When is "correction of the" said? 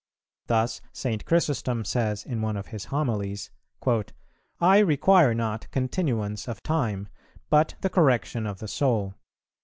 7.91-8.67